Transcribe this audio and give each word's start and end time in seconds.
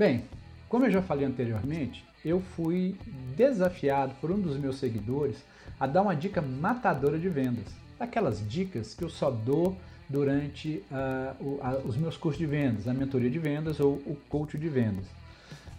Bem, 0.00 0.24
como 0.66 0.86
eu 0.86 0.90
já 0.90 1.02
falei 1.02 1.26
anteriormente, 1.26 2.02
eu 2.24 2.40
fui 2.40 2.96
desafiado 3.36 4.14
por 4.18 4.30
um 4.30 4.40
dos 4.40 4.56
meus 4.56 4.78
seguidores 4.78 5.36
a 5.78 5.86
dar 5.86 6.00
uma 6.00 6.16
dica 6.16 6.40
matadora 6.40 7.18
de 7.18 7.28
vendas. 7.28 7.66
Aquelas 7.98 8.42
dicas 8.48 8.94
que 8.94 9.04
eu 9.04 9.10
só 9.10 9.30
dou 9.30 9.76
durante 10.08 10.82
uh, 10.90 11.44
o, 11.44 11.60
a, 11.62 11.72
os 11.84 11.98
meus 11.98 12.16
cursos 12.16 12.38
de 12.38 12.46
vendas, 12.46 12.88
a 12.88 12.94
mentoria 12.94 13.28
de 13.28 13.38
vendas 13.38 13.78
ou 13.78 13.96
o 14.06 14.16
coach 14.30 14.56
de 14.56 14.70
vendas. 14.70 15.04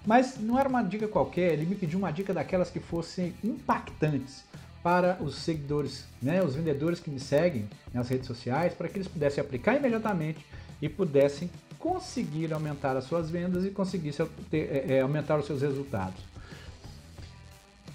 Mas 0.05 0.37
não 0.39 0.59
era 0.59 0.69
uma 0.69 0.83
dica 0.83 1.07
qualquer, 1.07 1.53
ele 1.53 1.65
me 1.65 1.73
pediu 1.73 1.97
uma 1.97 2.11
dica 2.11 2.31
daquelas 2.31 2.69
que 2.69 2.79
fossem 2.79 3.33
impactantes 3.43 4.43
para 4.83 5.17
os 5.19 5.37
seguidores, 5.37 6.05
né, 6.21 6.43
os 6.43 6.53
vendedores 6.53 6.99
que 6.99 7.09
me 7.09 7.19
seguem 7.19 7.67
nas 7.91 8.07
redes 8.07 8.27
sociais, 8.27 8.75
para 8.75 8.87
que 8.87 8.97
eles 8.99 9.07
pudessem 9.07 9.43
aplicar 9.43 9.75
imediatamente 9.77 10.45
e 10.79 10.87
pudessem 10.87 11.49
conseguir 11.81 12.53
aumentar 12.53 12.95
as 12.95 13.05
suas 13.05 13.29
vendas 13.29 13.65
e 13.65 13.71
conseguir 13.71 14.13
ter, 14.49 14.89
é, 14.89 15.01
aumentar 15.01 15.37
os 15.37 15.47
seus 15.47 15.61
resultados. 15.61 16.21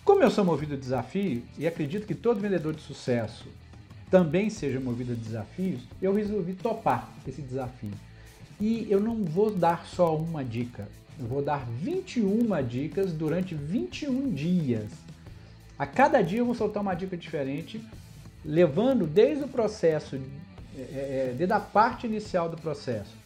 Como 0.05 0.23
eu 0.23 0.31
sou 0.31 0.45
movido 0.45 0.75
a 0.75 0.77
desafio 0.77 1.43
e 1.57 1.67
acredito 1.67 2.07
que 2.07 2.15
todo 2.15 2.41
vendedor 2.41 2.75
de 2.75 2.83
sucesso 2.83 3.47
também 4.11 4.51
seja 4.51 4.79
movido 4.79 5.13
a 5.13 5.17
desafios, 5.17 5.80
eu 6.03 6.13
resolvi 6.13 6.53
topar 6.53 7.09
esse 7.27 7.41
desafio. 7.41 7.93
E 8.61 8.87
eu 8.91 9.01
não 9.01 9.25
vou 9.25 9.51
dar 9.51 9.87
só 9.87 10.16
uma 10.16 10.45
dica, 10.45 10.89
eu 11.19 11.27
vou 11.27 11.43
dar 11.43 11.65
21 11.80 12.63
dicas 12.66 13.13
durante 13.13 13.55
21 13.55 14.33
dias. 14.33 14.91
A 15.79 15.87
cada 15.87 16.23
dia 16.23 16.39
eu 16.39 16.47
vou 16.47 16.55
soltar 16.55 16.83
uma 16.83 16.95
dica 16.95 17.16
diferente, 17.16 17.80
levando 18.45 19.07
desde 19.07 19.45
o 19.45 19.49
processo, 19.49 20.16
é, 20.77 20.80
é, 20.80 21.35
desde 21.37 21.53
a 21.53 21.61
parte 21.61 22.07
inicial 22.07 22.49
do 22.49 22.57
processo, 22.57 23.26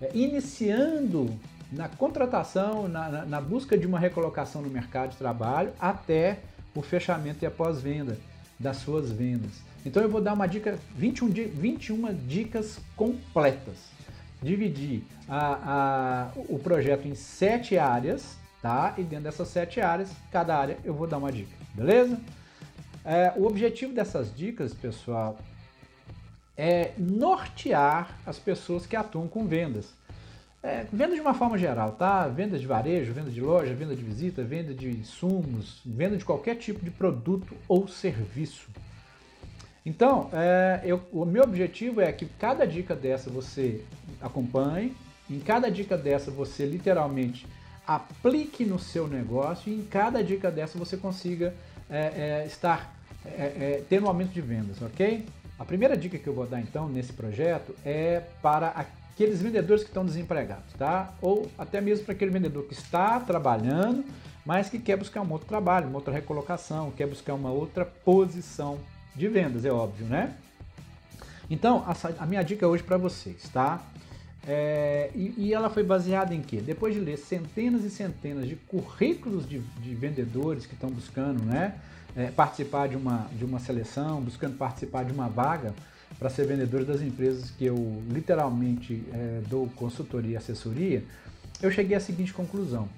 é, 0.00 0.10
iniciando 0.14 1.34
na 1.72 1.88
contratação, 1.88 2.88
na, 2.88 3.08
na, 3.08 3.24
na 3.24 3.40
busca 3.40 3.76
de 3.76 3.86
uma 3.86 3.98
recolocação 3.98 4.62
no 4.62 4.70
mercado 4.70 5.10
de 5.10 5.16
trabalho, 5.16 5.72
até 5.78 6.38
o 6.74 6.82
fechamento 6.82 7.44
e 7.44 7.46
a 7.46 7.50
pós-venda 7.50 8.18
das 8.58 8.78
suas 8.78 9.10
vendas. 9.10 9.62
Então 9.84 10.02
eu 10.02 10.08
vou 10.08 10.20
dar 10.20 10.32
uma 10.32 10.46
dica, 10.46 10.78
21, 10.96 11.28
21 11.28 12.14
dicas 12.26 12.80
completas. 12.96 13.92
Dividir 14.42 15.02
a, 15.28 16.28
a, 16.28 16.40
o 16.48 16.58
projeto 16.58 17.06
em 17.06 17.14
sete 17.14 17.78
áreas, 17.78 18.36
tá? 18.60 18.94
E 18.98 19.02
dentro 19.02 19.24
dessas 19.24 19.48
sete 19.48 19.80
áreas, 19.80 20.10
cada 20.30 20.56
área 20.56 20.78
eu 20.84 20.94
vou 20.94 21.06
dar 21.06 21.18
uma 21.18 21.32
dica, 21.32 21.52
beleza? 21.74 22.20
É, 23.04 23.32
o 23.36 23.46
objetivo 23.46 23.92
dessas 23.92 24.34
dicas, 24.34 24.72
pessoal, 24.72 25.38
é 26.56 26.92
nortear 26.96 28.18
as 28.24 28.38
pessoas 28.38 28.86
que 28.86 28.96
atuam 28.96 29.28
com 29.28 29.46
vendas. 29.46 29.92
É, 30.62 30.86
venda 30.90 31.14
de 31.14 31.20
uma 31.20 31.34
forma 31.34 31.58
geral, 31.58 31.92
tá? 31.92 32.26
Venda 32.26 32.58
de 32.58 32.66
varejo, 32.66 33.12
venda 33.12 33.30
de 33.30 33.40
loja, 33.40 33.74
venda 33.74 33.94
de 33.94 34.02
visita, 34.02 34.42
venda 34.42 34.72
de 34.72 34.88
insumos, 34.88 35.80
venda 35.84 36.16
de 36.16 36.24
qualquer 36.24 36.56
tipo 36.56 36.82
de 36.82 36.90
produto 36.90 37.54
ou 37.68 37.86
serviço. 37.86 38.68
Então, 39.84 40.30
é, 40.32 40.80
eu, 40.82 41.02
o 41.12 41.26
meu 41.26 41.42
objetivo 41.42 42.00
é 42.00 42.10
que 42.10 42.24
cada 42.24 42.66
dica 42.66 42.96
dessa 42.96 43.28
você 43.28 43.84
acompanhe, 44.22 44.96
em 45.28 45.38
cada 45.38 45.70
dica 45.70 45.98
dessa 45.98 46.30
você 46.30 46.64
literalmente 46.64 47.46
aplique 47.86 48.64
no 48.64 48.78
seu 48.78 49.06
negócio 49.06 49.70
e 49.70 49.76
em 49.76 49.84
cada 49.84 50.24
dica 50.24 50.50
dessa 50.50 50.78
você 50.78 50.96
consiga 50.96 51.54
é, 51.90 52.42
é, 52.42 52.46
estar 52.46 52.94
é, 53.24 53.28
é, 53.28 53.84
tendo 53.88 54.06
um 54.06 54.08
aumento 54.08 54.32
de 54.32 54.40
vendas, 54.40 54.80
ok? 54.80 55.26
A 55.58 55.64
primeira 55.64 55.96
dica 55.96 56.18
que 56.18 56.26
eu 56.26 56.34
vou 56.34 56.46
dar 56.46 56.60
então 56.60 56.88
nesse 56.88 57.12
projeto 57.12 57.74
é 57.84 58.22
para 58.42 58.68
aqueles 58.70 59.40
vendedores 59.40 59.84
que 59.84 59.90
estão 59.90 60.04
desempregados, 60.04 60.72
tá? 60.76 61.12
Ou 61.22 61.48
até 61.56 61.80
mesmo 61.80 62.04
para 62.04 62.14
aquele 62.14 62.32
vendedor 62.32 62.64
que 62.64 62.74
está 62.74 63.20
trabalhando, 63.20 64.04
mas 64.44 64.68
que 64.68 64.78
quer 64.78 64.96
buscar 64.96 65.22
um 65.22 65.30
outro 65.30 65.46
trabalho, 65.46 65.86
uma 65.86 65.96
outra 65.96 66.12
recolocação, 66.12 66.90
quer 66.90 67.06
buscar 67.06 67.34
uma 67.34 67.50
outra 67.50 67.84
posição 67.84 68.78
de 69.14 69.28
vendas, 69.28 69.64
é 69.64 69.70
óbvio, 69.70 70.06
né? 70.06 70.36
Então, 71.48 71.84
a, 71.86 72.22
a 72.22 72.26
minha 72.26 72.42
dica 72.42 72.66
hoje 72.66 72.82
para 72.82 72.96
vocês, 72.96 73.48
tá? 73.52 73.80
É, 74.46 75.10
e, 75.14 75.34
e, 75.38 75.54
ela 75.54 75.70
foi 75.70 75.82
baseada 75.82 76.34
em 76.34 76.42
quê? 76.42 76.60
Depois 76.60 76.92
de 76.92 77.00
ler 77.00 77.16
centenas 77.16 77.82
e 77.82 77.90
centenas 77.90 78.46
de 78.46 78.56
currículos 78.56 79.48
de, 79.48 79.60
de 79.60 79.94
vendedores 79.94 80.66
que 80.66 80.74
estão 80.74 80.90
buscando 80.90 81.42
né, 81.42 81.76
é, 82.16 82.26
participar 82.26 82.88
de 82.88 82.96
uma, 82.96 83.28
de 83.36 83.44
uma 83.44 83.58
seleção, 83.58 84.20
buscando 84.20 84.56
participar 84.56 85.04
de 85.04 85.12
uma 85.12 85.28
vaga 85.28 85.74
para 86.18 86.30
ser 86.30 86.46
vendedor 86.46 86.84
das 86.84 87.02
empresas 87.02 87.50
que 87.50 87.64
eu 87.64 88.02
literalmente 88.08 89.02
é, 89.12 89.40
dou 89.48 89.68
consultoria 89.76 90.32
e 90.32 90.36
assessoria, 90.36 91.02
eu 91.60 91.70
cheguei 91.70 91.96
à 91.96 92.00
seguinte 92.00 92.32
conclusão. 92.32 92.88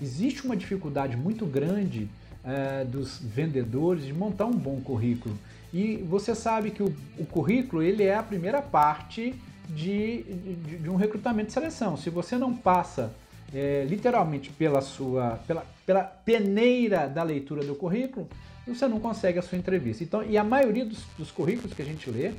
Existe 0.00 0.44
uma 0.44 0.56
dificuldade 0.56 1.16
muito 1.16 1.46
grande 1.46 2.08
é, 2.44 2.84
dos 2.84 3.18
vendedores 3.18 4.04
de 4.04 4.12
montar 4.12 4.46
um 4.46 4.56
bom 4.56 4.80
currículo. 4.80 5.36
E 5.72 5.96
você 6.08 6.34
sabe 6.34 6.70
que 6.70 6.82
o, 6.82 6.94
o 7.18 7.26
currículo 7.26 7.82
ele 7.82 8.04
é 8.04 8.14
a 8.14 8.22
primeira 8.22 8.62
parte 8.62 9.34
de, 9.68 10.22
de, 10.22 10.78
de, 10.78 10.90
um 10.90 10.96
recrutamento 10.96 11.48
de 11.48 11.52
seleção. 11.52 11.96
Se 11.96 12.08
você 12.08 12.36
não 12.36 12.54
passa 12.54 13.12
é, 13.54 13.84
literalmente 13.88 14.50
pela 14.50 14.80
sua 14.80 15.38
pela, 15.46 15.64
pela 15.86 16.02
peneira 16.02 17.08
da 17.08 17.22
leitura 17.22 17.64
do 17.64 17.74
currículo, 17.74 18.28
você 18.66 18.86
não 18.86 19.00
consegue 19.00 19.38
a 19.38 19.42
sua 19.42 19.58
entrevista. 19.58 20.04
Então, 20.04 20.22
e 20.22 20.36
a 20.36 20.44
maioria 20.44 20.84
dos, 20.84 21.02
dos 21.16 21.30
currículos 21.30 21.72
que 21.72 21.82
a 21.82 21.84
gente 21.84 22.10
lê, 22.10 22.32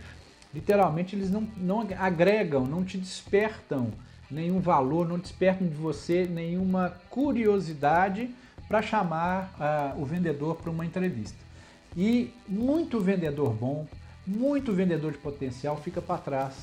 literalmente 0.53 1.15
eles 1.15 1.31
não, 1.31 1.47
não 1.57 1.87
agregam, 1.97 2.65
não 2.65 2.83
te 2.83 2.97
despertam 2.97 3.91
nenhum 4.29 4.59
valor, 4.59 5.07
não 5.07 5.17
despertam 5.17 5.67
de 5.67 5.73
você 5.73 6.25
nenhuma 6.25 6.93
curiosidade 7.09 8.29
para 8.67 8.81
chamar 8.81 9.55
uh, 9.97 10.01
o 10.01 10.05
vendedor 10.05 10.55
para 10.55 10.69
uma 10.69 10.85
entrevista. 10.85 11.37
E 11.97 12.31
muito 12.47 12.99
vendedor 12.99 13.51
bom, 13.51 13.87
muito 14.25 14.71
vendedor 14.71 15.11
de 15.11 15.17
potencial 15.17 15.75
fica 15.77 15.99
para 15.99 16.19
trás 16.19 16.53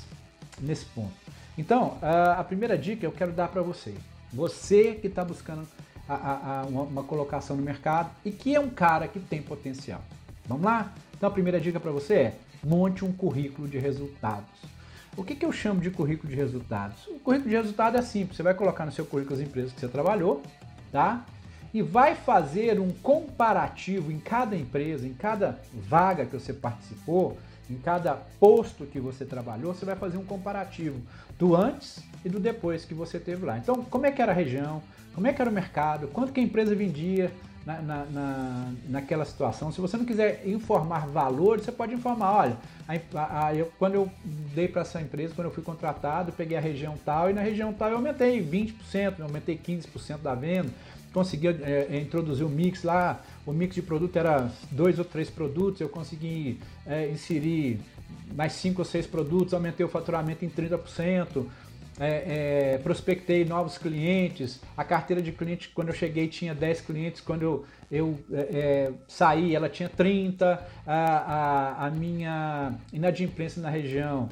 nesse 0.61 0.85
ponto. 0.87 1.15
Então, 1.59 1.99
uh, 2.01 2.39
a 2.39 2.45
primeira 2.45 2.79
dica 2.79 3.05
eu 3.05 3.11
quero 3.11 3.33
dar 3.33 3.49
para 3.49 3.63
você. 3.63 3.93
Você 4.33 4.95
que 4.95 5.07
está 5.07 5.25
buscando 5.25 5.67
a, 6.09 6.15
a, 6.15 6.61
a 6.61 6.67
uma, 6.67 7.03
colocação 7.03 7.57
no 7.57 7.63
mercado 7.63 8.11
e 8.25 8.31
que 8.31 8.55
é 8.55 8.61
um 8.61 8.71
cara 8.71 9.09
que 9.09 9.19
tem 9.19 9.43
potencial. 9.43 10.03
Vamos 10.47 10.65
lá? 10.65 10.93
Então, 11.17 11.29
a 11.29 11.33
primeira 11.33 11.61
dica 11.61 11.81
para 11.81 11.91
você 11.91 12.15
é 12.15 12.35
monte 12.63 13.05
um 13.05 13.13
currículo 13.13 13.67
de 13.67 13.79
resultados. 13.79 14.49
O 15.17 15.25
que, 15.25 15.35
que 15.35 15.47
eu 15.47 15.53
chamo 15.53 15.81
de 15.81 15.91
currículo 15.91 16.29
de 16.29 16.37
resultados? 16.37 17.07
O 17.07 17.19
currículo 17.19 17.51
de 17.51 17.57
resultado 17.57 17.97
é 17.97 18.03
simples. 18.03 18.37
Você 18.37 18.43
vai 18.43 18.55
colocar 18.55 18.85
no 18.85 18.93
seu 18.93 19.07
currículo 19.07 19.37
as 19.37 19.47
empresas 19.47 19.73
que 19.73 19.81
você 19.81 19.89
trabalhou, 19.89 20.43
tá? 20.93 21.25
e 21.77 21.83
vai 21.83 22.15
fazer 22.15 22.81
um 22.81 22.91
comparativo 22.91 24.11
em 24.11 24.19
cada 24.19 24.57
empresa, 24.57 25.07
em 25.07 25.13
cada 25.13 25.59
vaga 25.75 26.25
que 26.25 26.33
você 26.33 26.55
participou, 26.55 27.37
em 27.71 27.77
cada 27.77 28.15
posto 28.39 28.87
que 28.87 29.01
você 29.01 29.25
trabalhou, 29.25 29.75
você 29.75 29.85
vai 29.85 29.97
fazer 29.97 30.17
um 30.17 30.25
comparativo 30.25 31.01
do 31.39 31.55
antes 31.55 32.03
e 32.25 32.29
do 32.29 32.39
depois 32.39 32.85
que 32.85 32.95
você 32.95 33.19
teve 33.19 33.45
lá. 33.45 33.59
Então, 33.59 33.85
como 33.85 34.07
é 34.07 34.13
que 34.13 34.23
era 34.23 34.33
a 34.33 34.35
região, 34.35 34.83
como 35.15 35.27
é 35.27 35.33
que 35.33 35.41
era 35.41 35.51
o 35.51 35.55
mercado, 35.55 36.09
quanto 36.09 36.33
que 36.33 36.41
a 36.41 36.43
empresa 36.43 36.75
vendia 36.75 37.31
na, 37.67 37.83
na, 37.83 38.05
na 38.05 38.73
naquela 38.89 39.25
situação. 39.25 39.73
Se 39.73 39.81
você 39.81 39.97
não 39.97 40.05
quiser 40.05 40.47
informar 40.47 41.09
valores, 41.09 41.65
você 41.65 41.73
pode 41.73 41.93
informar, 41.93 42.33
olha, 42.33 42.57
a, 42.87 43.47
a, 43.47 43.55
eu, 43.55 43.73
quando 43.77 43.95
eu 43.95 44.09
dei 44.55 44.69
para 44.69 44.83
essa 44.83 45.01
empresa, 45.01 45.35
quando 45.35 45.49
eu 45.49 45.53
fui 45.53 45.65
contratado, 45.65 46.31
peguei 46.31 46.57
a 46.57 46.61
região 46.61 46.97
tal 47.05 47.29
e 47.29 47.33
na 47.33 47.43
região 47.43 47.73
tal 47.73 47.91
eu 47.91 47.97
aumentei 47.97 48.41
20%, 48.41 49.19
eu 49.19 49.25
aumentei 49.25 49.59
15% 49.59 50.19
da 50.19 50.35
venda, 50.37 50.71
conseguia 51.17 51.59
é, 51.63 51.87
é, 51.97 51.99
introduzir 51.99 52.45
o 52.45 52.49
mix 52.51 52.83
lá, 52.83 53.23
o 53.47 53.51
mix 53.51 53.75
de 53.75 53.81
produto 53.81 54.19
era 54.19 54.51
dois 54.71 54.99
ou 54.99 55.05
três 55.05 55.31
produtos, 55.31 55.81
eu 55.81 55.89
consegui 55.89 56.61
é, 56.87 57.09
inserir 57.09 57.81
mais 58.35 58.53
cinco 58.53 58.83
ou 58.83 58.85
seis 58.85 59.07
produtos, 59.07 59.55
aumentei 59.55 59.87
o 59.87 59.89
faturamento 59.89 60.45
em 60.45 60.51
30%, 60.51 61.47
é, 61.99 62.75
é, 62.75 62.79
prospectei 62.83 63.47
novos 63.47 63.79
clientes, 63.79 64.61
a 64.77 64.85
carteira 64.85 65.23
de 65.23 65.33
clientes 65.33 65.71
quando 65.73 65.89
eu 65.89 65.95
cheguei 65.95 66.29
tinha 66.29 66.55
10 66.55 66.83
clientes, 66.83 67.23
quando 67.23 67.41
eu, 67.41 67.65
eu 67.91 68.19
é, 68.31 68.41
é, 68.41 68.93
saí 69.09 69.57
ela 69.57 69.71
tinha 69.71 69.89
30, 69.89 70.63
a, 70.87 70.95
a, 70.95 71.87
a 71.87 71.91
minha 71.91 72.75
inadimplência 72.93 73.63
na 73.63 73.71
região 73.71 74.29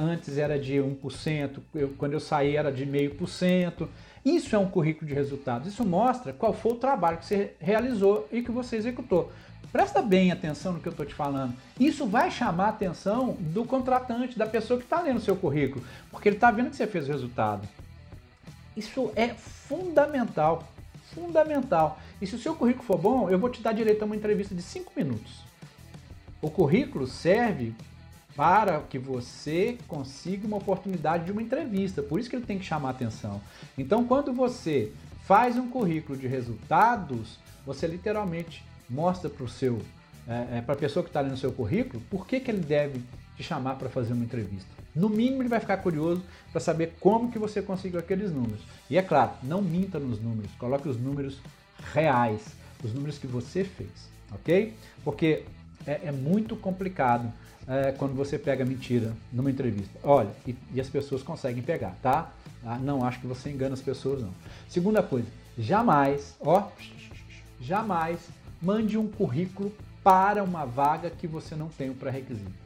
antes 0.00 0.38
era 0.38 0.58
de 0.58 0.76
1%, 0.76 1.58
eu, 1.74 1.90
quando 1.98 2.14
eu 2.14 2.20
saí 2.20 2.56
era 2.56 2.72
de 2.72 2.86
0,5%. 2.86 3.86
Isso 4.24 4.54
é 4.54 4.58
um 4.58 4.68
currículo 4.68 5.06
de 5.06 5.14
resultados. 5.14 5.66
Isso 5.66 5.84
mostra 5.84 6.32
qual 6.32 6.52
foi 6.52 6.72
o 6.72 6.76
trabalho 6.76 7.18
que 7.18 7.26
você 7.26 7.54
realizou 7.58 8.28
e 8.30 8.42
que 8.42 8.52
você 8.52 8.76
executou. 8.76 9.32
Presta 9.72 10.02
bem 10.02 10.30
atenção 10.30 10.74
no 10.74 10.80
que 10.80 10.86
eu 10.86 10.92
estou 10.92 11.06
te 11.06 11.14
falando. 11.14 11.54
Isso 11.80 12.06
vai 12.06 12.30
chamar 12.30 12.66
a 12.66 12.68
atenção 12.68 13.36
do 13.40 13.64
contratante, 13.64 14.38
da 14.38 14.46
pessoa 14.46 14.78
que 14.78 14.84
está 14.84 15.00
lendo 15.00 15.16
o 15.16 15.20
seu 15.20 15.34
currículo, 15.34 15.84
porque 16.10 16.28
ele 16.28 16.36
está 16.36 16.50
vendo 16.50 16.70
que 16.70 16.76
você 16.76 16.86
fez 16.86 17.08
o 17.08 17.12
resultado. 17.12 17.66
Isso 18.76 19.10
é 19.16 19.28
fundamental, 19.28 20.68
fundamental. 21.14 21.98
E 22.20 22.26
se 22.26 22.34
o 22.34 22.38
seu 22.38 22.54
currículo 22.54 22.84
for 22.84 22.98
bom, 22.98 23.30
eu 23.30 23.38
vou 23.38 23.50
te 23.50 23.62
dar 23.62 23.72
direito 23.72 24.02
a 24.02 24.04
uma 24.04 24.16
entrevista 24.16 24.54
de 24.54 24.62
5 24.62 24.92
minutos. 24.94 25.40
O 26.40 26.50
currículo 26.50 27.06
serve 27.06 27.74
para 28.34 28.80
que 28.80 28.98
você 28.98 29.78
consiga 29.86 30.46
uma 30.46 30.56
oportunidade 30.56 31.24
de 31.24 31.32
uma 31.32 31.42
entrevista. 31.42 32.02
Por 32.02 32.18
isso 32.18 32.30
que 32.30 32.36
ele 32.36 32.46
tem 32.46 32.58
que 32.58 32.64
chamar 32.64 32.90
atenção. 32.90 33.40
Então, 33.76 34.04
quando 34.04 34.32
você 34.32 34.92
faz 35.26 35.56
um 35.56 35.68
currículo 35.68 36.18
de 36.18 36.26
resultados, 36.26 37.38
você 37.64 37.86
literalmente 37.86 38.64
mostra 38.88 39.28
para 39.30 39.44
o 39.44 39.48
seu 39.48 39.80
é, 40.26 40.58
é, 40.58 40.60
para 40.60 40.74
a 40.74 40.78
pessoa 40.78 41.02
que 41.02 41.08
está 41.10 41.20
ali 41.20 41.30
no 41.30 41.36
seu 41.36 41.52
currículo, 41.52 42.00
por 42.08 42.26
que, 42.26 42.38
que 42.38 42.50
ele 42.50 42.60
deve 42.60 43.02
te 43.36 43.42
chamar 43.42 43.74
para 43.74 43.88
fazer 43.88 44.12
uma 44.12 44.24
entrevista. 44.24 44.68
No 44.94 45.08
mínimo 45.08 45.42
ele 45.42 45.48
vai 45.48 45.58
ficar 45.58 45.78
curioso 45.78 46.22
para 46.52 46.60
saber 46.60 46.94
como 47.00 47.32
que 47.32 47.38
você 47.38 47.60
conseguiu 47.60 47.98
aqueles 47.98 48.30
números. 48.30 48.60
E 48.88 48.96
é 48.96 49.02
claro, 49.02 49.32
não 49.42 49.60
minta 49.62 49.98
nos 49.98 50.20
números, 50.20 50.50
coloque 50.58 50.88
os 50.88 50.96
números 51.00 51.40
reais, 51.92 52.42
os 52.84 52.92
números 52.92 53.18
que 53.18 53.26
você 53.26 53.64
fez, 53.64 53.90
ok? 54.30 54.74
Porque 55.02 55.44
é, 55.86 56.00
é 56.04 56.12
muito 56.12 56.56
complicado 56.56 57.32
é, 57.66 57.92
quando 57.92 58.14
você 58.14 58.38
pega 58.38 58.64
mentira 58.64 59.12
numa 59.32 59.50
entrevista. 59.50 59.98
Olha, 60.02 60.30
e, 60.46 60.54
e 60.74 60.80
as 60.80 60.88
pessoas 60.88 61.22
conseguem 61.22 61.62
pegar, 61.62 61.96
tá? 62.02 62.32
Ah, 62.64 62.78
não 62.78 63.04
acho 63.04 63.20
que 63.20 63.26
você 63.26 63.50
engana 63.50 63.74
as 63.74 63.82
pessoas, 63.82 64.22
não. 64.22 64.32
Segunda 64.68 65.02
coisa, 65.02 65.26
jamais, 65.58 66.36
ó, 66.40 66.68
jamais 67.60 68.18
mande 68.60 68.96
um 68.96 69.08
currículo 69.08 69.72
para 70.02 70.42
uma 70.42 70.64
vaga 70.64 71.10
que 71.10 71.26
você 71.26 71.54
não 71.54 71.68
tem 71.68 71.90
o 71.90 71.94
pré-requisito. 71.94 72.62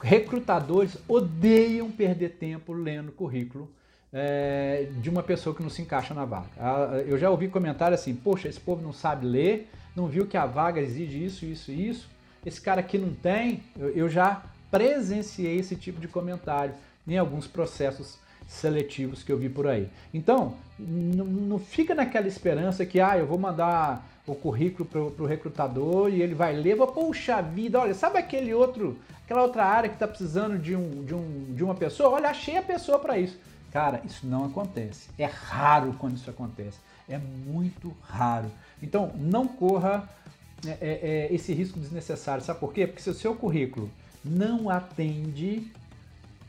Recrutadores 0.00 0.96
odeiam 1.06 1.90
perder 1.90 2.30
tempo 2.30 2.72
lendo 2.72 3.12
currículo 3.12 3.70
é, 4.12 4.88
de 5.00 5.08
uma 5.08 5.22
pessoa 5.22 5.54
que 5.54 5.62
não 5.62 5.70
se 5.70 5.80
encaixa 5.80 6.12
na 6.12 6.24
vaga. 6.24 6.48
Ah, 6.58 7.02
eu 7.06 7.16
já 7.16 7.30
ouvi 7.30 7.48
comentário 7.48 7.94
assim: 7.94 8.14
poxa, 8.14 8.48
esse 8.48 8.60
povo 8.60 8.82
não 8.82 8.92
sabe 8.92 9.26
ler, 9.26 9.70
não 9.94 10.06
viu 10.06 10.26
que 10.26 10.36
a 10.36 10.46
vaga 10.46 10.80
exige 10.80 11.24
isso, 11.24 11.44
isso 11.44 11.70
e 11.70 11.88
isso. 11.88 12.08
Esse 12.44 12.60
cara 12.60 12.80
aqui 12.80 12.98
não 12.98 13.12
tem. 13.12 13.62
Eu, 13.78 13.90
eu 13.90 14.08
já 14.08 14.42
presenciei 14.70 15.58
esse 15.58 15.76
tipo 15.76 16.00
de 16.00 16.08
comentário 16.08 16.74
em 17.06 17.18
alguns 17.18 17.46
processos 17.46 18.18
seletivos 18.48 19.22
que 19.22 19.30
eu 19.32 19.38
vi 19.38 19.48
por 19.48 19.66
aí. 19.66 19.88
Então, 20.12 20.54
não 20.78 21.58
fica 21.58 21.94
naquela 21.94 22.26
esperança 22.26 22.84
que 22.84 23.00
ah, 23.00 23.16
eu 23.16 23.26
vou 23.26 23.38
mandar 23.38 24.06
o 24.26 24.34
currículo 24.34 24.88
para 24.88 25.00
o 25.00 25.26
recrutador 25.26 26.10
e 26.10 26.22
ele 26.22 26.34
vai 26.34 26.54
ler, 26.54 26.76
vou, 26.76 26.86
puxa 26.86 27.40
vida, 27.40 27.80
olha, 27.80 27.94
sabe 27.94 28.18
aquele 28.18 28.54
outro, 28.54 28.96
aquela 29.24 29.42
outra 29.42 29.64
área 29.64 29.88
que 29.88 29.96
está 29.96 30.06
precisando 30.06 30.58
de, 30.58 30.76
um, 30.76 31.04
de, 31.04 31.14
um, 31.14 31.54
de 31.54 31.64
uma 31.64 31.74
pessoa? 31.74 32.10
Olha, 32.10 32.28
achei 32.28 32.56
a 32.56 32.62
pessoa 32.62 32.98
para 32.98 33.18
isso. 33.18 33.38
Cara, 33.72 34.02
isso 34.04 34.26
não 34.26 34.44
acontece. 34.44 35.08
É 35.18 35.24
raro 35.24 35.94
quando 35.98 36.16
isso 36.16 36.28
acontece. 36.28 36.78
É 37.12 37.18
muito 37.18 37.94
raro. 38.00 38.50
Então, 38.82 39.12
não 39.16 39.46
corra 39.46 40.08
é, 40.66 40.70
é, 40.70 40.76
é, 40.80 41.34
esse 41.34 41.52
risco 41.52 41.78
desnecessário. 41.78 42.42
Sabe 42.42 42.58
por 42.58 42.72
quê? 42.72 42.86
Porque 42.86 43.02
se 43.02 43.10
o 43.10 43.14
seu 43.14 43.34
currículo 43.34 43.90
não 44.24 44.70
atende, 44.70 45.70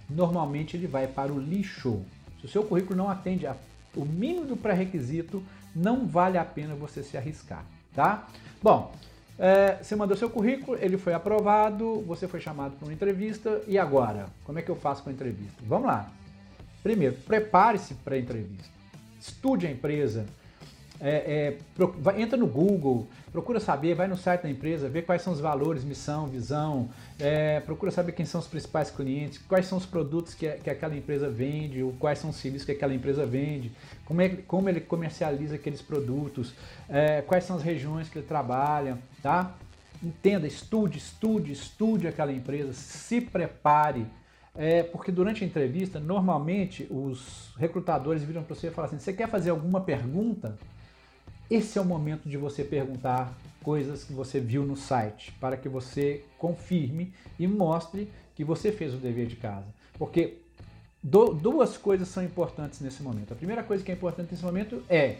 normalmente 0.09 0.77
ele 0.77 0.87
vai 0.87 1.05
para 1.05 1.33
o 1.33 1.39
lixo. 1.39 2.01
Se 2.39 2.45
o 2.45 2.49
seu 2.49 2.63
currículo 2.63 2.95
não 2.95 3.09
atende 3.09 3.45
a, 3.45 3.57
o 3.93 4.05
mínimo 4.05 4.45
do 4.45 4.55
pré-requisito, 4.55 5.43
não 5.75 6.07
vale 6.07 6.37
a 6.37 6.45
pena 6.45 6.75
você 6.75 7.03
se 7.03 7.17
arriscar, 7.17 7.65
tá? 7.93 8.27
Bom, 8.61 8.93
é, 9.37 9.79
você 9.81 9.95
mandou 9.95 10.15
seu 10.15 10.29
currículo, 10.29 10.77
ele 10.79 10.97
foi 10.97 11.13
aprovado, 11.13 12.01
você 12.01 12.27
foi 12.27 12.39
chamado 12.39 12.77
para 12.77 12.85
uma 12.85 12.93
entrevista, 12.93 13.61
e 13.67 13.77
agora? 13.77 14.27
Como 14.45 14.59
é 14.59 14.61
que 14.61 14.69
eu 14.69 14.75
faço 14.75 15.03
com 15.03 15.09
a 15.09 15.13
entrevista? 15.13 15.61
Vamos 15.67 15.87
lá. 15.87 16.09
Primeiro, 16.83 17.15
prepare-se 17.15 17.95
para 17.95 18.15
a 18.15 18.19
entrevista. 18.19 18.71
Estude 19.19 19.65
a 19.65 19.71
empresa, 19.71 20.25
é, 21.05 21.57
é, 21.77 21.85
vai, 21.99 22.21
entra 22.21 22.37
no 22.37 22.47
Google, 22.47 23.05
procura 23.29 23.59
saber, 23.59 23.93
vai 23.93 24.07
no 24.07 24.15
site 24.15 24.43
da 24.43 24.49
empresa, 24.49 24.87
vê 24.87 25.01
quais 25.01 25.21
são 25.21 25.33
os 25.33 25.41
valores, 25.41 25.83
missão, 25.83 26.27
visão, 26.27 26.89
é, 27.19 27.59
procura 27.59 27.91
saber 27.91 28.13
quem 28.13 28.25
são 28.25 28.39
os 28.39 28.47
principais 28.47 28.89
clientes, 28.89 29.37
quais 29.37 29.65
são 29.65 29.77
os 29.77 29.85
produtos 29.85 30.33
que, 30.33 30.49
que 30.49 30.69
aquela 30.69 30.95
empresa 30.95 31.29
vende, 31.29 31.83
ou 31.83 31.91
quais 31.99 32.19
são 32.19 32.29
os 32.29 32.37
serviços 32.37 32.65
que 32.65 32.71
aquela 32.71 32.93
empresa 32.93 33.25
vende, 33.25 33.69
como, 34.05 34.21
é, 34.21 34.29
como 34.29 34.69
ele 34.69 34.79
comercializa 34.79 35.55
aqueles 35.55 35.81
produtos, 35.81 36.53
é, 36.87 37.21
quais 37.21 37.43
são 37.43 37.57
as 37.57 37.63
regiões 37.63 38.07
que 38.07 38.19
ele 38.19 38.25
trabalha, 38.25 38.97
tá? 39.21 39.53
Entenda, 40.01 40.47
estude, 40.47 40.99
estude, 40.99 41.51
estude 41.51 42.07
aquela 42.07 42.31
empresa, 42.31 42.71
se 42.71 43.19
prepare, 43.19 44.05
é, 44.55 44.83
porque 44.83 45.11
durante 45.11 45.43
a 45.43 45.47
entrevista, 45.47 45.99
normalmente 45.99 46.87
os 46.89 47.53
recrutadores 47.57 48.23
viram 48.23 48.43
para 48.43 48.55
você 48.55 48.67
e 48.67 48.71
falam 48.71 48.87
assim: 48.87 48.99
você 48.99 49.11
quer 49.11 49.27
fazer 49.27 49.49
alguma 49.49 49.81
pergunta? 49.81 50.57
Esse 51.53 51.77
é 51.77 51.81
o 51.81 51.85
momento 51.85 52.27
de 52.27 52.35
você 52.35 52.63
perguntar 52.63 53.31
coisas 53.61 54.03
que 54.03 54.11
você 54.11 54.39
viu 54.39 54.65
no 54.65 54.75
site, 54.75 55.31
para 55.33 55.55
que 55.55 55.69
você 55.69 56.25
confirme 56.35 57.13
e 57.37 57.45
mostre 57.45 58.11
que 58.33 58.43
você 58.43 58.71
fez 58.71 58.91
o 58.91 58.97
dever 58.97 59.27
de 59.27 59.35
casa. 59.35 59.67
Porque 59.95 60.39
duas 61.03 61.77
coisas 61.77 62.07
são 62.07 62.23
importantes 62.23 62.81
nesse 62.81 63.03
momento. 63.03 63.33
A 63.33 63.35
primeira 63.35 63.61
coisa 63.61 63.83
que 63.83 63.91
é 63.91 63.93
importante 63.93 64.31
nesse 64.31 64.43
momento 64.43 64.81
é 64.89 65.17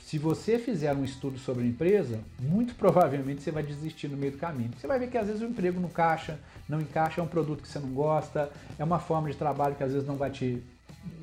se 0.00 0.18
você 0.18 0.58
fizer 0.58 0.92
um 0.92 1.04
estudo 1.04 1.38
sobre 1.38 1.62
a 1.62 1.68
empresa, 1.68 2.18
muito 2.40 2.74
provavelmente 2.74 3.40
você 3.40 3.52
vai 3.52 3.62
desistir 3.62 4.08
no 4.08 4.16
meio 4.16 4.32
do 4.32 4.38
caminho. 4.38 4.72
Você 4.76 4.88
vai 4.88 4.98
ver 4.98 5.10
que 5.10 5.16
às 5.16 5.28
vezes 5.28 5.42
o 5.42 5.46
emprego 5.46 5.78
não 5.78 5.90
encaixa, 5.90 6.40
não 6.68 6.80
encaixa, 6.80 7.20
é 7.20 7.24
um 7.24 7.28
produto 7.28 7.62
que 7.62 7.68
você 7.68 7.78
não 7.78 7.90
gosta, 7.90 8.50
é 8.76 8.82
uma 8.82 8.98
forma 8.98 9.30
de 9.30 9.36
trabalho 9.36 9.76
que 9.76 9.84
às 9.84 9.92
vezes 9.92 10.08
não 10.08 10.16
vai 10.16 10.32
te. 10.32 10.60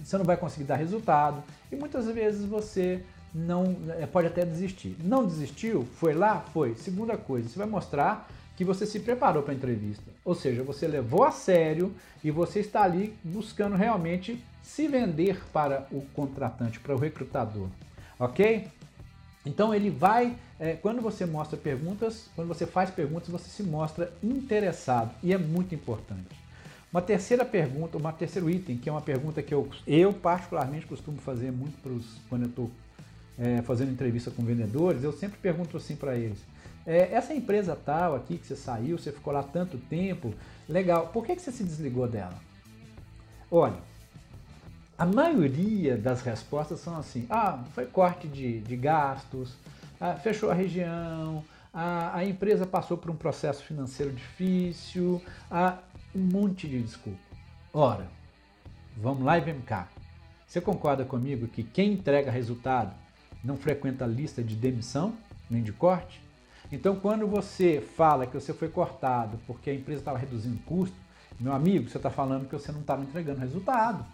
Você 0.02 0.18
não 0.18 0.24
vai 0.24 0.38
conseguir 0.38 0.64
dar 0.64 0.78
resultado. 0.78 1.44
E 1.70 1.76
muitas 1.76 2.06
vezes 2.06 2.46
você 2.46 3.04
não 3.33 3.78
é, 4.00 4.06
pode 4.06 4.28
até 4.28 4.45
desistir. 4.45 4.95
Não 5.04 5.25
desistiu? 5.25 5.88
Foi 5.95 6.13
lá? 6.13 6.39
Foi. 6.54 6.75
Segunda 6.75 7.18
coisa, 7.18 7.48
você 7.50 7.57
vai 7.57 7.68
mostrar 7.68 8.30
que 8.56 8.66
você 8.66 8.86
se 8.86 9.00
preparou 9.00 9.42
para 9.42 9.54
a 9.54 9.56
entrevista. 9.56 10.04
Ou 10.24 10.36
seja, 10.36 10.63
você 10.63 10.88
levou 10.88 11.24
a 11.24 11.31
sério 11.31 11.94
e 12.24 12.30
você 12.30 12.60
está 12.60 12.83
ali 12.83 13.16
buscando 13.24 13.75
realmente 13.75 14.44
se 14.62 14.88
vender 14.88 15.42
para 15.51 15.88
o 15.92 16.01
contratante, 16.13 16.80
para 16.80 16.94
o 16.94 16.98
recrutador. 16.98 17.68
Ok? 18.19 18.68
Então 19.45 19.74
ele 19.74 19.89
vai, 19.89 20.36
é, 20.60 20.74
quando 20.74 21.01
você 21.01 21.25
mostra 21.25 21.57
perguntas, 21.57 22.30
quando 22.36 22.48
você 22.48 22.68
faz 22.68 22.92
perguntas, 22.92 23.30
você 23.30 23.50
se 23.50 23.63
mostra 23.63 24.13
interessado 24.22 25.12
e 25.24 25.33
é 25.33 25.38
muito 25.38 25.74
importante. 25.74 26.42
Uma 26.94 27.01
terceira 27.01 27.45
pergunta, 27.45 27.98
um 27.98 28.12
terceiro 28.12 28.50
item, 28.50 28.78
que 28.78 28.89
é 28.89 28.92
uma 28.92 29.01
pergunta 29.01 29.42
que 29.42 29.54
eu, 29.54 29.68
eu 29.88 30.13
particularmente 30.13 30.86
costumo 30.86 31.18
fazer 31.19 31.51
muito 31.51 31.81
pros, 31.81 32.18
quando 32.30 32.44
eu 32.44 32.50
estou 32.50 32.72
é, 33.38 33.62
fazendo 33.62 33.92
entrevista 33.92 34.31
com 34.31 34.44
vendedores, 34.44 35.04
eu 35.04 35.12
sempre 35.12 35.38
pergunto 35.39 35.78
assim 35.78 35.95
para 35.95 36.16
eles: 36.16 36.39
é, 36.86 37.13
essa 37.13 37.33
empresa 37.33 37.75
tal 37.75 38.16
aqui 38.16 38.38
que 38.38 38.48
você 38.48 38.56
saiu, 38.56 38.98
você 38.98 39.12
ficou 39.12 39.33
lá 39.33 39.44
tanto 39.44 39.78
tempo, 39.78 40.33
legal, 40.68 41.07
por 41.07 41.25
que, 41.25 41.36
que 41.36 41.42
você 41.42 41.51
se 41.51 41.63
desligou 41.63 42.07
dela? 42.07 42.39
Olha, 43.50 43.78
a 44.97 45.06
maioria 45.06 45.97
das 45.97 46.21
respostas 46.21 46.80
são 46.80 46.97
assim: 46.97 47.26
ah, 47.30 47.64
foi 47.73 47.85
corte 47.85 48.28
de, 48.28 48.59
de 48.61 48.76
gastos, 48.76 49.56
ah, 50.00 50.16
fechou 50.16 50.52
a 50.52 50.54
região, 50.54 51.44
a, 51.73 52.18
a, 52.18 52.26
empresa 52.26 52.66
passou 52.66 52.97
por 52.97 53.09
um 53.09 53.16
processo 53.16 53.64
financeiro 53.64 54.11
difícil, 54.14 55.21
ah, 55.50 55.78
um 56.16 56.19
monte 56.19 56.68
de 56.68 56.81
desculpa. 56.81 57.19
Ora, 57.73 58.07
vamos 58.97 59.23
lá 59.23 59.38
e 59.38 59.42
vem 59.42 59.59
cá. 59.61 59.88
Você 60.45 60.59
concorda 60.59 61.06
comigo 61.06 61.47
que 61.47 61.64
quem 61.64 61.94
entrega 61.94 62.30
resultado 62.30 62.94
não 63.44 63.57
frequenta 63.57 64.06
a 64.06 64.07
lista 64.07 64.44
de 64.44 64.56
demissão 64.56 65.14
nem 65.50 65.62
de 65.62 65.71
corte. 65.71 66.21
Então, 66.71 66.95
quando 66.95 67.28
você 67.28 67.83
fala 67.98 68.26
que 68.26 68.33
você 68.33 68.54
foi 68.54 68.69
cortado 68.69 69.38
porque 69.45 69.69
a 69.69 69.74
empresa 69.74 70.00
estava 70.00 70.18
reduzindo 70.18 70.57
custo, 70.66 70.95
meu 71.40 71.54
amigo, 71.54 71.90
você 71.90 71.98
está 71.98 72.10
falando 72.10 72.48
que 72.48 72.54
você 72.54 72.71
não 72.71 72.81
estava 72.81 73.04
entregando 73.04 73.40
resultado. 73.40 74.06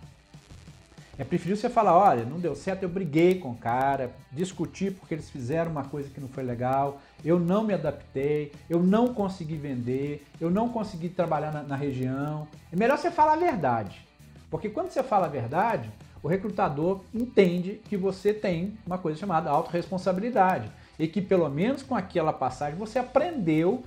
É 1.19 1.23
preferível 1.23 1.57
você 1.57 1.67
falar, 1.67 1.97
olha, 1.97 2.23
não 2.23 2.39
deu 2.39 2.55
certo, 2.55 2.83
eu 2.83 2.89
briguei 2.89 3.39
com 3.39 3.49
o 3.49 3.57
cara, 3.57 4.11
discuti 4.31 4.91
porque 4.91 5.15
eles 5.15 5.29
fizeram 5.29 5.71
uma 5.71 5.83
coisa 5.83 6.09
que 6.09 6.21
não 6.21 6.29
foi 6.29 6.43
legal, 6.43 7.01
eu 7.25 7.39
não 7.39 7.63
me 7.63 7.73
adaptei, 7.73 8.51
eu 8.69 8.83
não 8.83 9.13
consegui 9.15 9.55
vender, 9.55 10.23
eu 10.39 10.51
não 10.51 10.69
consegui 10.69 11.09
trabalhar 11.09 11.51
na, 11.51 11.63
na 11.63 11.75
região. 11.75 12.47
É 12.71 12.75
melhor 12.75 12.99
você 12.99 13.09
falar 13.09 13.33
a 13.33 13.37
verdade. 13.37 14.07
Porque 14.49 14.69
quando 14.69 14.91
você 14.91 15.01
fala 15.01 15.25
a 15.25 15.29
verdade, 15.29 15.89
o 16.21 16.27
recrutador 16.27 17.01
entende 17.13 17.81
que 17.87 17.97
você 17.97 18.33
tem 18.33 18.77
uma 18.85 18.97
coisa 18.97 19.19
chamada 19.19 19.49
autorresponsabilidade 19.49 20.71
e 20.97 21.07
que 21.07 21.21
pelo 21.21 21.49
menos 21.49 21.83
com 21.83 21.95
aquela 21.95 22.33
passagem 22.33 22.77
você 22.77 22.99
aprendeu 22.99 23.83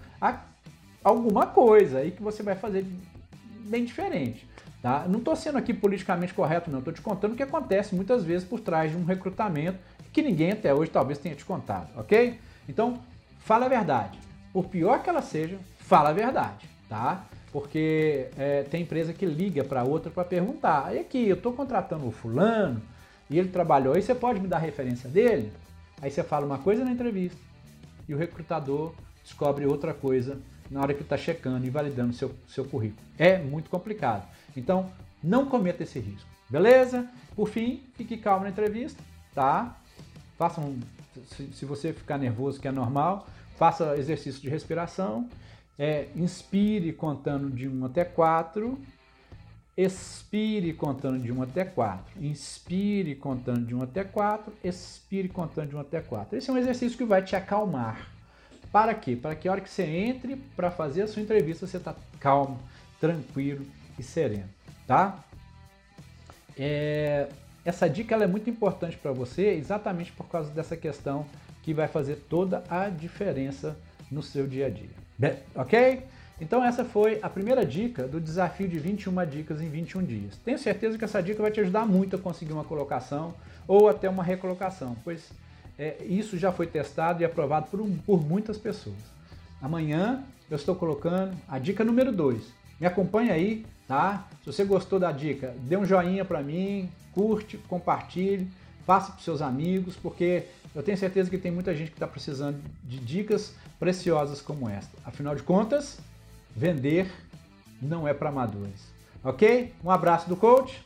alguma 1.03 1.47
coisa 1.47 2.05
e 2.05 2.11
que 2.11 2.23
você 2.23 2.43
vai 2.43 2.55
fazer 2.55 2.87
bem 3.67 3.85
diferente. 3.85 4.49
Tá? 4.83 5.05
Não 5.07 5.19
estou 5.19 5.37
sendo 5.37 5.59
aqui 5.59 5.75
politicamente 5.75 6.33
correto, 6.33 6.71
não. 6.71 6.79
Estou 6.79 6.93
te 6.93 7.03
contando 7.03 7.33
o 7.33 7.37
que 7.37 7.43
acontece 7.43 7.95
muitas 7.95 8.25
vezes 8.25 8.47
por 8.47 8.61
trás 8.61 8.91
de 8.91 8.97
um 8.97 9.05
recrutamento 9.05 9.79
que 10.13 10.23
ninguém 10.23 10.53
até 10.53 10.75
hoje 10.75 10.91
talvez 10.91 11.19
tenha 11.19 11.35
te 11.35 11.45
contado, 11.45 11.89
ok? 11.97 12.39
Então, 12.69 12.99
fala 13.41 13.67
a 13.67 13.69
verdade. 13.69 14.19
Por 14.53 14.65
pior 14.67 15.03
que 15.03 15.11
ela 15.11 15.23
seja, 15.23 15.59
fala 15.79 16.11
a 16.11 16.13
verdade, 16.13 16.69
tá? 16.89 17.25
Porque 17.53 18.29
é, 18.39 18.63
tem 18.63 18.83
empresa 18.83 19.13
que 19.13 19.27
liga 19.27 19.65
para 19.65 19.83
outra 19.83 20.11
para 20.11 20.25
perguntar. 20.25 20.95
E 20.95 21.01
aqui, 21.01 21.29
eu 21.29 21.37
estou 21.37 21.53
contratando 21.53 22.07
o 22.07 22.13
fulano 22.13 22.81
e 23.29 23.39
ele 23.39 23.49
trabalhou, 23.49 23.95
aí 23.95 24.03
você 24.03 24.15
pode 24.15 24.41
me 24.41 24.49
dar 24.49 24.59
referência 24.59 25.09
dele? 25.09 25.53
Aí 26.01 26.11
você 26.11 26.23
fala 26.23 26.47
uma 26.47 26.59
coisa 26.59 26.85
na 26.85 26.91
entrevista 26.91 27.39
e 28.09 28.15
o 28.15 28.19
recrutador 28.19 28.93
descobre 29.23 29.67
outra 29.67 29.95
coisa 29.95 30.39
na 30.71 30.81
hora 30.81 30.95
que 30.95 31.03
está 31.03 31.17
checando 31.17 31.67
e 31.67 31.71
validando 31.71 32.13
seu, 32.13 32.35
seu 32.49 32.65
currículo. 32.65 33.01
É 33.19 33.39
muito 33.39 33.69
complicado. 33.71 34.27
Então, 34.57 34.91
não 35.23 35.47
cometa 35.47 35.83
esse 35.83 35.99
risco. 35.99 36.29
Beleza? 36.49 37.09
Por 37.37 37.49
fim, 37.49 37.83
fique 37.95 38.17
calmo 38.17 38.45
na 38.45 38.51
entrevista, 38.51 39.03
tá? 39.35 39.77
Faça 40.37 40.61
um, 40.61 40.81
se, 41.29 41.49
se 41.53 41.65
você 41.65 41.93
ficar 41.93 42.19
nervoso, 42.19 42.61
que 42.61 42.67
é 42.67 42.73
normal, 42.73 43.27
faça 43.57 43.97
exercício 43.97 44.41
de 44.41 44.49
respiração. 44.49 45.29
É, 45.83 46.09
inspire 46.15 46.93
contando 46.93 47.49
de 47.49 47.67
1 47.67 47.87
até 47.87 48.05
4 48.05 48.79
expire 49.83 50.75
contando 50.75 51.19
de 51.19 51.33
1 51.33 51.43
até 51.43 51.65
4, 51.65 52.05
inspire 52.21 53.15
contando 53.15 53.67
de 53.67 53.75
1 53.75 53.83
até 53.83 54.05
4, 54.05 54.53
expire 54.63 55.29
contando 55.29 55.71
de 55.71 55.77
1 55.77 55.81
até 55.81 56.01
4. 56.01 56.37
Esse 56.37 56.51
é 56.51 56.53
um 56.53 56.59
exercício 56.59 56.99
que 56.99 57.05
vai 57.05 57.23
te 57.23 57.35
acalmar. 57.35 58.09
Para 58.71 58.95
quê? 58.95 59.17
Para 59.17 59.35
que 59.35 59.49
a 59.49 59.53
hora 59.53 59.61
que 59.61 59.71
você 59.71 59.85
entre 59.85 60.37
para 60.55 60.71
fazer 60.71 61.03
a 61.03 61.09
sua 61.09 61.23
entrevista, 61.23 61.67
você 61.67 61.79
está 61.79 61.95
calmo, 62.19 62.59
tranquilo 63.01 63.67
e 63.99 64.03
sereno, 64.03 64.49
tá? 64.87 65.25
É, 66.59 67.29
essa 67.65 67.89
dica 67.89 68.15
é 68.15 68.27
muito 68.27 68.51
importante 68.51 68.99
para 68.99 69.13
você 69.13 69.49
exatamente 69.55 70.13
por 70.13 70.29
causa 70.29 70.51
dessa 70.51 70.77
questão 70.77 71.27
que 71.63 71.73
vai 71.73 71.89
fazer 71.89 72.17
toda 72.29 72.63
a 72.69 72.89
diferença 72.89 73.79
no 74.11 74.23
seu 74.23 74.47
dia 74.47 74.67
a 74.67 74.71
dia. 74.71 75.10
Ok? 75.55 76.03
Então 76.41 76.65
essa 76.65 76.85
foi 76.85 77.19
a 77.23 77.29
primeira 77.29 77.67
dica 77.67 78.09
do 78.09 78.19
desafio 78.19 78.67
de 78.67 78.79
21 78.79 79.27
dicas 79.27 79.61
em 79.61 79.69
21 79.69 80.03
dias. 80.05 80.37
Tenho 80.43 80.59
certeza 80.59 80.97
que 80.97 81.05
essa 81.05 81.23
dica 81.23 81.43
vai 81.43 81.51
te 81.51 81.61
ajudar 81.61 81.85
muito 81.85 82.17
a 82.17 82.19
conseguir 82.19 82.53
uma 82.53 82.65
colocação 82.65 83.35
ou 83.69 83.89
até 83.89 84.09
uma 84.09 84.23
recolocação, 84.23 84.97
pois 85.05 85.31
é, 85.79 85.97
isso 86.03 86.39
já 86.39 86.51
foi 86.51 86.67
testado 86.67 87.23
e 87.23 87.25
aprovado 87.27 87.67
por, 87.71 87.81
um, 87.81 87.95
por 87.99 88.25
muitas 88.27 88.57
pessoas. 88.57 88.97
Amanhã 89.61 90.25
eu 90.51 90.57
estou 90.57 90.75
colocando 90.75 91.37
a 91.47 91.59
dica 91.59 91.85
número 91.85 92.11
2. 92.11 92.43
Me 92.81 92.87
acompanha 92.87 93.35
aí, 93.35 93.67
tá? 93.87 94.27
Se 94.41 94.47
você 94.47 94.65
gostou 94.65 94.99
da 94.99 95.13
dica, 95.13 95.55
dê 95.59 95.77
um 95.77 95.85
joinha 95.85 96.25
para 96.25 96.43
mim, 96.43 96.91
curte, 97.13 97.59
compartilhe, 97.69 98.51
passe 98.87 99.13
para 99.13 99.21
seus 99.21 99.43
amigos, 99.43 99.95
porque 99.97 100.45
eu 100.75 100.83
tenho 100.83 100.97
certeza 100.97 101.29
que 101.29 101.39
tem 101.39 101.51
muita 101.51 101.75
gente 101.75 101.91
que 101.91 101.97
está 101.97 102.07
precisando 102.07 102.61
de 102.85 102.99
dicas 102.99 103.55
preciosas 103.79 104.41
como 104.41 104.69
esta. 104.69 104.97
Afinal 105.05 105.35
de 105.35 105.43
contas, 105.43 105.99
Vender 106.55 107.11
não 107.81 108.07
é 108.07 108.13
para 108.13 108.29
amadores. 108.29 108.93
Ok? 109.23 109.73
Um 109.85 109.91
abraço 109.91 110.29
do 110.29 110.37
coach. 110.37 110.85